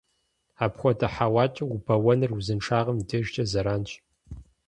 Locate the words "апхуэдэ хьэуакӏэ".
0.63-1.63